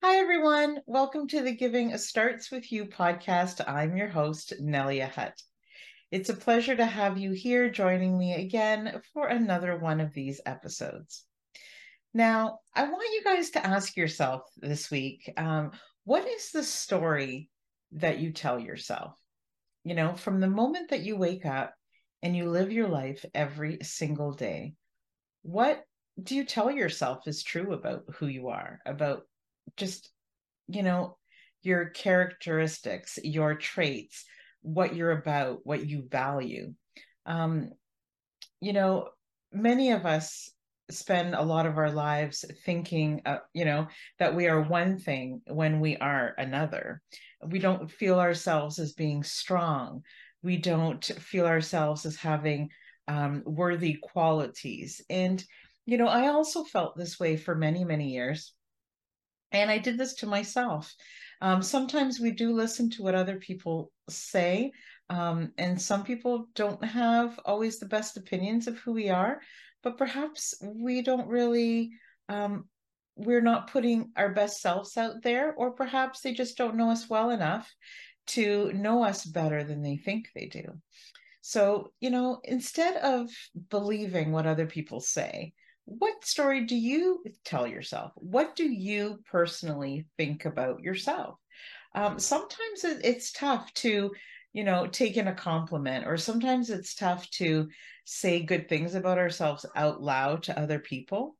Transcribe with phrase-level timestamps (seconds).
[0.00, 0.78] Hi, everyone.
[0.86, 3.68] Welcome to the Giving Starts With You podcast.
[3.68, 5.34] I'm your host, Nelia Hutt.
[6.12, 10.40] It's a pleasure to have you here joining me again for another one of these
[10.46, 11.24] episodes.
[12.14, 15.72] Now, I want you guys to ask yourself this week um,
[16.04, 17.50] what is the story
[17.90, 19.18] that you tell yourself?
[19.82, 21.74] You know, from the moment that you wake up
[22.22, 24.74] and you live your life every single day,
[25.42, 25.82] what
[26.22, 29.24] do you tell yourself is true about who you are, about
[29.76, 30.10] just
[30.68, 31.16] you know
[31.62, 34.24] your characteristics your traits
[34.62, 36.74] what you're about what you value.
[37.26, 37.70] Um
[38.60, 39.08] you know
[39.52, 40.50] many of us
[40.90, 43.86] spend a lot of our lives thinking uh, you know
[44.18, 47.02] that we are one thing when we are another.
[47.46, 50.02] We don't feel ourselves as being strong.
[50.42, 52.70] We don't feel ourselves as having
[53.06, 55.00] um, worthy qualities.
[55.08, 55.44] And
[55.88, 58.52] you know i also felt this way for many many years
[59.52, 60.94] and I did this to myself.
[61.40, 64.72] Um, sometimes we do listen to what other people say,
[65.08, 69.40] um, and some people don't have always the best opinions of who we are,
[69.82, 71.92] but perhaps we don't really,
[72.28, 72.68] um,
[73.14, 77.08] we're not putting our best selves out there, or perhaps they just don't know us
[77.08, 77.72] well enough
[78.26, 80.64] to know us better than they think they do.
[81.40, 83.30] So, you know, instead of
[83.70, 85.54] believing what other people say,
[85.88, 88.12] what story do you tell yourself?
[88.16, 91.38] What do you personally think about yourself?
[91.94, 94.12] Um, sometimes it's tough to,
[94.52, 97.68] you know, take in a compliment, or sometimes it's tough to
[98.04, 101.36] say good things about ourselves out loud to other people.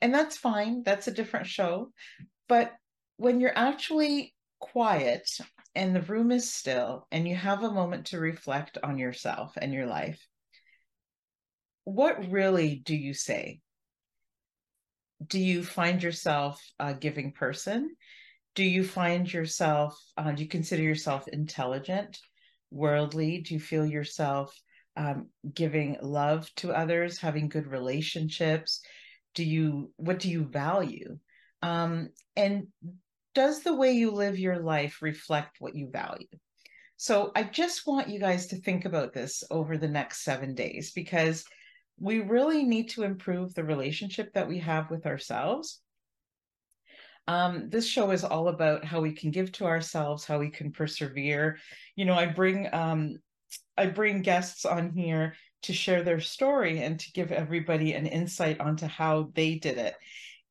[0.00, 1.92] And that's fine, that's a different show.
[2.48, 2.72] But
[3.18, 5.28] when you're actually quiet
[5.74, 9.74] and the room is still and you have a moment to reflect on yourself and
[9.74, 10.26] your life,
[11.84, 13.60] what really do you say?
[15.24, 17.94] Do you find yourself a giving person?
[18.54, 22.18] Do you find yourself, uh, do you consider yourself intelligent,
[22.70, 23.40] worldly?
[23.40, 24.54] Do you feel yourself
[24.96, 28.80] um, giving love to others, having good relationships?
[29.34, 31.18] Do you, what do you value?
[31.62, 32.68] Um, and
[33.34, 36.26] does the way you live your life reflect what you value?
[36.96, 40.92] So I just want you guys to think about this over the next seven days
[40.92, 41.44] because
[41.98, 45.80] we really need to improve the relationship that we have with ourselves.
[47.28, 50.70] Um, this show is all about how we can give to ourselves, how we can
[50.72, 51.58] persevere.
[51.96, 53.16] You know, I bring um,
[53.76, 58.60] I bring guests on here to share their story and to give everybody an insight
[58.60, 59.94] onto how they did it.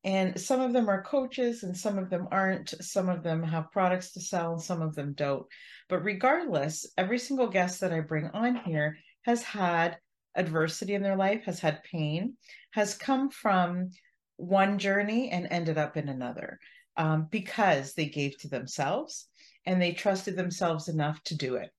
[0.04, 2.74] And some of them are coaches and some of them aren't.
[2.80, 5.46] Some of them have products to sell, some of them don't.
[5.88, 9.96] But regardless, every single guest that I bring on here has had
[10.36, 12.34] adversity in their life, has had pain,
[12.72, 13.90] has come from
[14.36, 16.58] one journey and ended up in another
[16.96, 19.28] um, because they gave to themselves
[19.64, 21.70] and they trusted themselves enough to do it.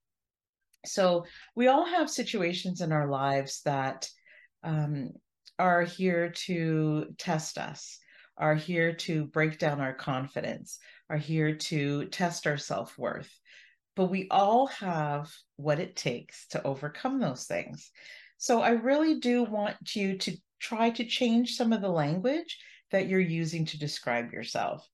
[0.85, 1.25] So
[1.56, 4.09] we all have situations in our lives that
[4.63, 5.12] um,
[5.59, 8.00] are here to test us,
[8.38, 10.79] are here to break down our confidence,
[11.09, 13.31] are here to test our self worth.
[13.95, 17.92] But we all have what it takes to overcome those things.
[18.38, 22.57] So I really do want you to try to change some of the language
[22.92, 24.88] that you're using to describe yourself.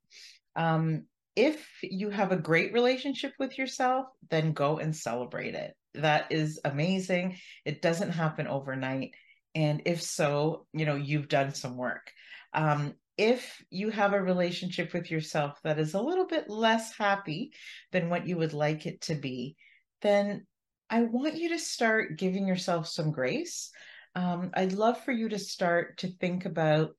[0.55, 1.05] Um,
[1.35, 5.73] if you have a great relationship with yourself, then go and celebrate it.
[5.95, 7.37] That is amazing.
[7.65, 9.11] It doesn't happen overnight.
[9.55, 12.11] And if so, you know, you've done some work.
[12.53, 17.51] Um, if you have a relationship with yourself that is a little bit less happy
[17.91, 19.55] than what you would like it to be,
[20.01, 20.45] then
[20.89, 23.71] I want you to start giving yourself some grace.
[24.15, 26.91] Um, I'd love for you to start to think about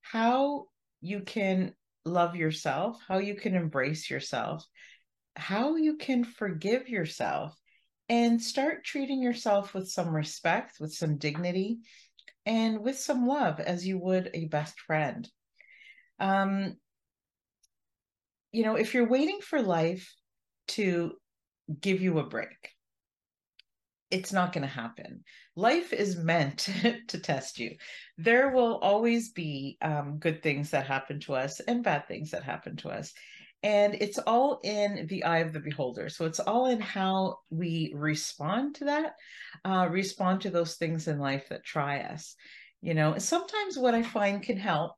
[0.00, 0.66] how
[1.00, 4.64] you can love yourself, how you can embrace yourself,
[5.36, 7.56] how you can forgive yourself,
[8.08, 11.78] and start treating yourself with some respect, with some dignity,
[12.46, 15.28] and with some love as you would a best friend.
[16.18, 16.76] Um,
[18.50, 20.12] you know, if you're waiting for life
[20.68, 21.12] to
[21.80, 22.70] give you a break,
[24.10, 25.22] it's not going to happen.
[25.56, 26.68] Life is meant
[27.08, 27.76] to test you.
[28.16, 32.42] There will always be um, good things that happen to us and bad things that
[32.42, 33.12] happen to us.
[33.62, 36.08] And it's all in the eye of the beholder.
[36.08, 39.14] So it's all in how we respond to that,
[39.64, 42.36] uh, respond to those things in life that try us.
[42.80, 44.92] You know, sometimes what I find can help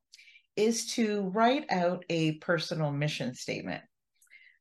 [0.57, 3.83] is to write out a personal mission statement.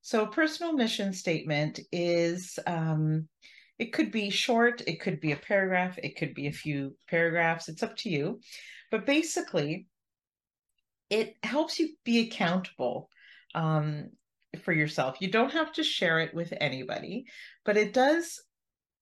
[0.01, 3.27] So, a personal mission statement is um,
[3.79, 7.69] it could be short, it could be a paragraph, it could be a few paragraphs.
[7.69, 8.41] It's up to you.
[8.91, 9.87] But basically,
[11.09, 13.09] it helps you be accountable
[13.55, 14.09] um,
[14.63, 15.17] for yourself.
[15.21, 17.25] You don't have to share it with anybody,
[17.63, 18.41] but it does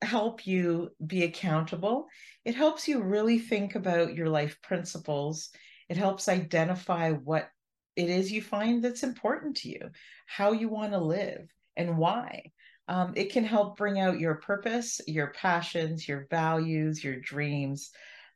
[0.04, 2.08] help you be accountable.
[2.46, 5.50] It helps you really think about your life principles.
[5.90, 7.50] It helps identify what
[7.96, 9.90] it is you find that's important to you,
[10.28, 11.48] how you want to live,
[11.78, 12.52] and why.
[12.90, 17.92] Um, it can help bring out your purpose, your passions, your values, your dreams.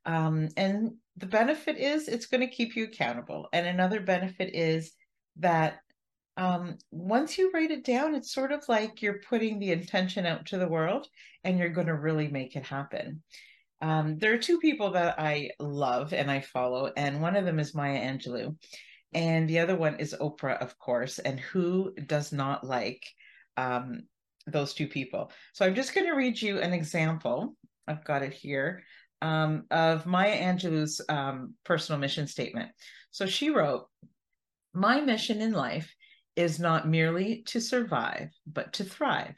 [0.05, 3.47] Um, and the benefit is it's going to keep you accountable.
[3.53, 4.93] And another benefit is
[5.37, 5.79] that
[6.37, 10.45] um, once you write it down, it's sort of like you're putting the intention out
[10.47, 11.07] to the world
[11.43, 13.21] and you're going to really make it happen.
[13.81, 17.59] Um, there are two people that I love and I follow, and one of them
[17.59, 18.55] is Maya Angelou,
[19.11, 21.17] and the other one is Oprah, of course.
[21.17, 23.03] And who does not like
[23.61, 24.01] um,
[24.47, 25.31] those two people.
[25.53, 27.55] So I'm just going to read you an example.
[27.87, 28.83] I've got it here
[29.21, 32.71] um, of Maya Angelou's um, personal mission statement.
[33.11, 33.87] So she wrote,
[34.73, 35.93] My mission in life
[36.35, 39.35] is not merely to survive, but to thrive,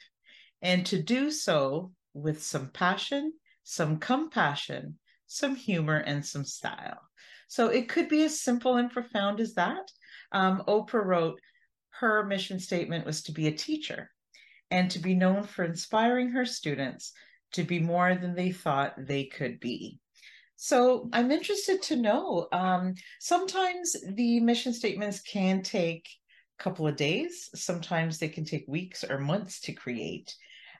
[0.61, 3.33] and to do so with some passion,
[3.63, 7.01] some compassion, some humor, and some style.
[7.47, 9.91] So it could be as simple and profound as that.
[10.31, 11.39] Um, Oprah wrote,
[11.89, 14.09] her mission statement was to be a teacher
[14.73, 17.13] and to be known for inspiring her students
[17.51, 19.99] to be more than they thought they could be.
[20.55, 22.47] So I'm interested to know.
[22.51, 26.09] Um, sometimes the mission statements can take
[26.59, 30.33] a couple of days, sometimes they can take weeks or months to create.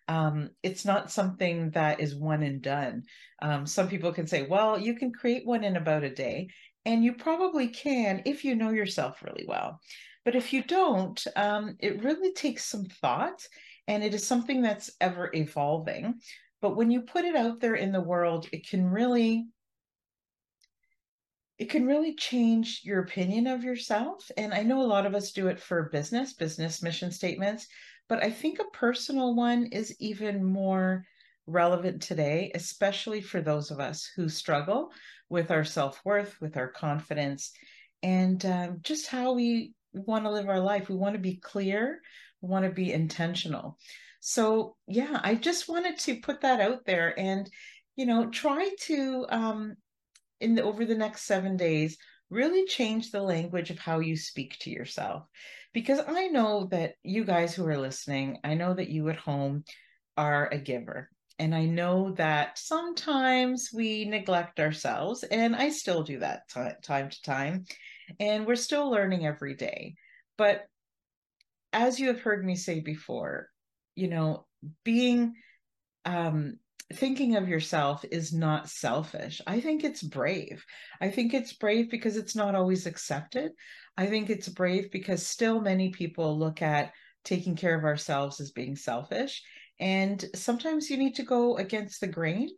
[0.08, 3.04] Um, it's not something that is one and done.
[3.44, 6.48] Um, some people can say, well, you can create one in about a day,
[6.84, 9.80] and you probably can if you know yourself really well.
[10.26, 13.46] But if you don't, um, it really takes some thought
[13.88, 16.20] and it is something that's ever evolving.
[16.62, 19.48] But when you put it out there in the world, it can really
[21.60, 24.30] it can really change your opinion of yourself.
[24.38, 27.68] And I know a lot of us do it for business, business mission statements,
[28.10, 31.06] but I think a personal one is even more
[31.46, 34.92] relevant today, especially for those of us who struggle
[35.30, 37.52] with our self worth, with our confidence,
[38.02, 40.90] and um, just how we want to live our life.
[40.90, 42.02] We want to be clear
[42.44, 43.78] want to be intentional.
[44.20, 47.50] So, yeah, I just wanted to put that out there and,
[47.96, 49.76] you know, try to, um,
[50.40, 51.98] in the, over the next seven days,
[52.30, 55.24] really change the language of how you speak to yourself.
[55.74, 59.64] Because I know that you guys who are listening, I know that you at home
[60.18, 61.10] are a giver.
[61.40, 67.10] And I know that sometimes we neglect ourselves, and I still do that t- time
[67.10, 67.66] to time.
[68.20, 69.96] And we're still learning every day.
[70.38, 70.68] But
[71.74, 73.50] as you have heard me say before,
[73.96, 74.46] you know,
[74.84, 75.34] being
[76.06, 76.56] um
[76.94, 79.42] thinking of yourself is not selfish.
[79.48, 80.64] I think it's brave.
[81.02, 83.52] I think it's brave because it's not always accepted.
[83.98, 86.92] I think it's brave because still many people look at
[87.24, 89.42] taking care of ourselves as being selfish.
[89.80, 92.50] And sometimes you need to go against the grain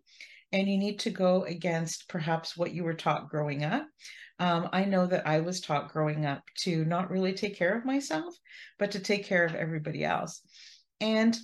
[0.52, 3.86] and you need to go against perhaps what you were taught growing up.
[4.40, 7.86] Um, I know that I was taught growing up to not really take care of
[7.86, 8.36] myself,
[8.78, 10.42] but to take care of everybody else.
[11.00, 11.38] And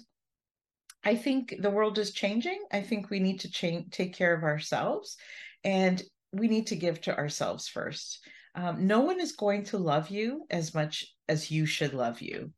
[1.03, 2.59] I think the world is changing.
[2.71, 5.17] I think we need to change, take care of ourselves,
[5.63, 6.01] and
[6.33, 8.19] we need to give to ourselves first.
[8.55, 12.51] Um, no one is going to love you as much as you should love you.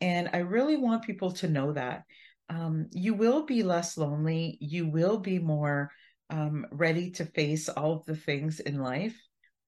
[0.00, 2.02] And I really want people to know that.
[2.48, 4.58] Um, you will be less lonely.
[4.60, 5.90] You will be more
[6.30, 9.16] um, ready to face all of the things in life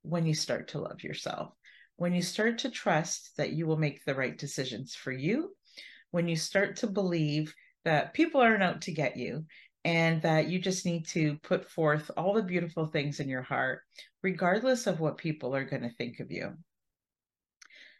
[0.02, 1.52] when you start to love yourself,
[1.96, 5.54] when you start to trust that you will make the right decisions for you,
[6.10, 7.54] when you start to believe
[7.84, 9.44] that people aren't out to get you
[9.84, 13.82] and that you just need to put forth all the beautiful things in your heart,
[14.22, 16.52] regardless of what people are going to think of you.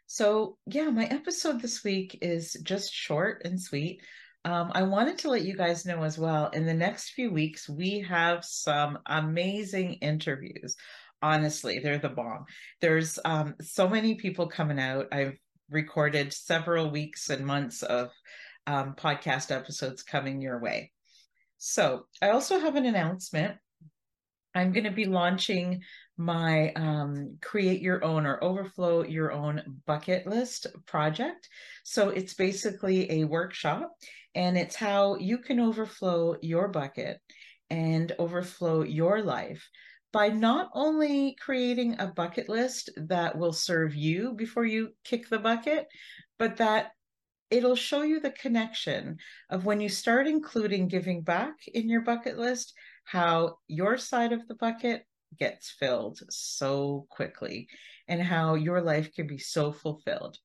[0.07, 4.01] So, yeah, my episode this week is just short and sweet.
[4.47, 7.69] Um, I wanted to let you guys know as well in the next few weeks,
[7.69, 10.77] we have some amazing interviews.
[11.21, 12.45] Honestly, they're the bomb.
[12.81, 15.09] There's um, so many people coming out.
[15.11, 15.37] I've
[15.69, 18.11] recorded several weeks and months of
[18.69, 20.93] um, podcast episodes coming your way.
[21.59, 23.57] So, I also have an announcement.
[24.55, 25.83] I'm going to be launching
[26.17, 31.49] my um, create your own or overflow your own bucket list project.
[31.85, 33.91] So it's basically a workshop
[34.37, 37.19] and it's how you can overflow your bucket
[37.71, 39.69] and overflow your life
[40.13, 45.39] by not only creating a bucket list that will serve you before you kick the
[45.39, 45.87] bucket,
[46.39, 46.91] but that
[47.51, 49.17] it'll show you the connection
[49.49, 52.75] of when you start including giving back in your bucket list,
[53.05, 55.03] how your side of the bucket
[55.39, 57.69] gets filled so quickly
[58.07, 60.37] and how your life can be so fulfilled.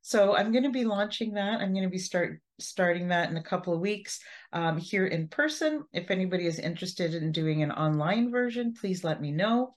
[0.00, 1.60] So I'm going to be launching that.
[1.60, 4.20] I'm going to be start starting that in a couple of weeks
[4.52, 5.84] um, here in person.
[5.92, 9.74] If anybody is interested in doing an online version, please let me know.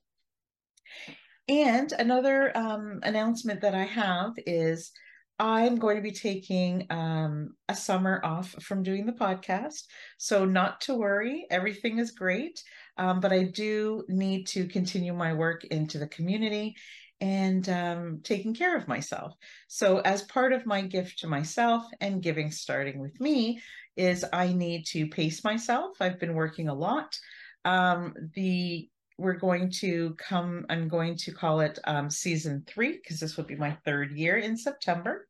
[1.49, 4.91] And another um, announcement that I have is
[5.39, 9.83] I'm going to be taking um, a summer off from doing the podcast.
[10.17, 12.61] So, not to worry, everything is great.
[12.97, 16.75] Um, but I do need to continue my work into the community
[17.19, 19.33] and um, taking care of myself.
[19.67, 23.61] So, as part of my gift to myself and giving starting with me,
[23.95, 25.97] is I need to pace myself.
[25.99, 27.17] I've been working a lot.
[27.65, 33.19] Um, the we're going to come, I'm going to call it um, season three, because
[33.19, 35.27] this will be my third year in September.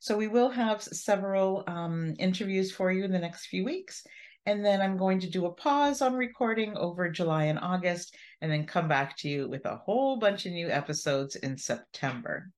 [0.00, 4.04] So we will have several um, interviews for you in the next few weeks.
[4.46, 8.50] And then I'm going to do a pause on recording over July and August, and
[8.50, 12.50] then come back to you with a whole bunch of new episodes in September.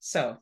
[0.00, 0.38] So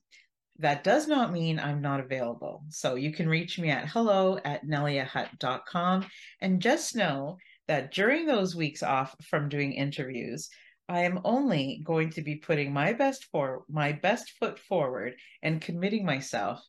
[0.59, 2.65] that does not mean I'm not available.
[2.69, 6.07] So you can reach me at hello at neliahutt.com.
[6.41, 10.51] And just know that during those weeks off from doing interviews,
[10.89, 15.61] I am only going to be putting my best for my best foot forward and
[15.61, 16.61] committing myself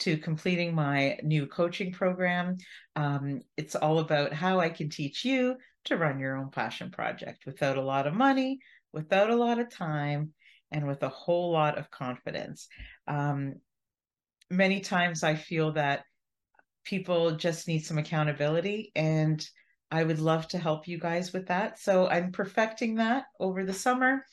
[0.00, 2.58] to completing my new coaching program.
[2.94, 7.46] Um, it's all about how I can teach you to run your own passion project
[7.46, 8.60] without a lot of money,
[8.92, 10.32] without a lot of time,
[10.70, 12.68] and with a whole lot of confidence.
[13.08, 13.54] Um,
[14.50, 16.04] many times I feel that
[16.84, 19.46] people just need some accountability and
[19.90, 21.78] I would love to help you guys with that.
[21.78, 24.24] So I'm perfecting that over the summer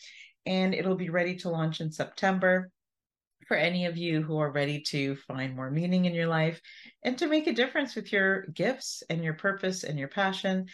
[0.45, 2.69] and it'll be ready to launch in September
[3.47, 6.61] for any of you who are ready to find more meaning in your life
[7.03, 10.65] and to make a difference with your gifts and your purpose and your passion.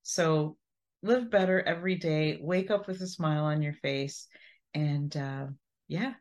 [0.04, 0.58] So
[1.02, 4.28] live better every day, wake up with a smile on your face,
[4.74, 5.48] and uh,
[5.88, 6.14] yeah,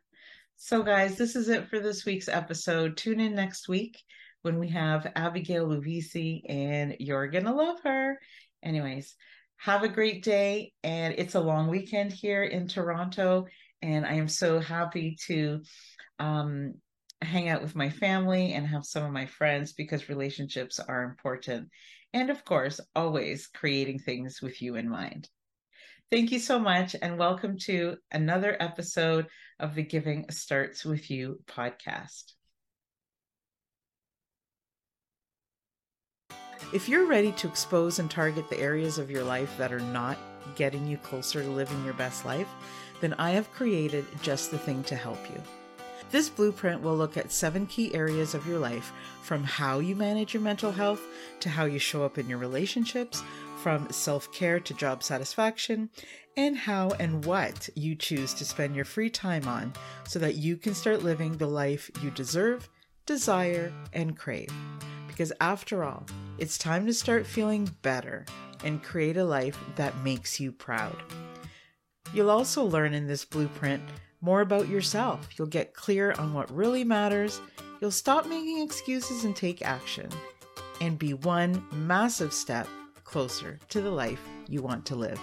[0.61, 2.97] so, guys, this is it for this week's episode.
[2.97, 3.97] Tune in next week
[4.41, 8.19] when we have Abigail Luvisi, and you're going to love her.
[8.63, 9.15] Anyways,
[9.57, 10.73] have a great day.
[10.83, 13.45] And it's a long weekend here in Toronto.
[13.81, 15.61] And I am so happy to
[16.19, 16.75] um,
[17.21, 21.69] hang out with my family and have some of my friends because relationships are important.
[22.13, 25.29] And of course, always creating things with you in mind.
[26.11, 29.27] Thank you so much, and welcome to another episode
[29.59, 32.33] of the Giving Starts With You podcast.
[36.71, 40.19] If you're ready to expose and target the areas of your life that are not
[40.55, 42.47] getting you closer to living your best life,
[43.01, 45.41] then I have created just the thing to help you.
[46.11, 48.91] This blueprint will look at seven key areas of your life
[49.23, 51.01] from how you manage your mental health
[51.39, 53.23] to how you show up in your relationships,
[53.57, 55.89] from self care to job satisfaction,
[56.37, 59.73] and how and what you choose to spend your free time on
[60.03, 62.69] so that you can start living the life you deserve,
[63.07, 64.53] desire, and crave.
[65.07, 66.05] Because after all,
[66.39, 68.25] it's time to start feeling better
[68.63, 70.95] and create a life that makes you proud.
[72.13, 73.83] You'll also learn in this blueprint
[74.21, 75.29] more about yourself.
[75.37, 77.41] You'll get clear on what really matters.
[77.81, 80.09] You'll stop making excuses and take action,
[80.81, 82.67] and be one massive step
[83.03, 85.21] closer to the life you want to live.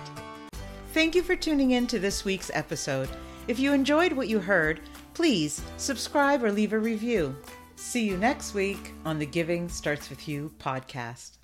[0.93, 3.09] Thank you for tuning in to this week's episode.
[3.49, 4.81] If you enjoyed what you heard,
[5.15, 7.37] please subscribe or leave a review.
[7.77, 11.37] See you next week on the Giving Starts With You podcast.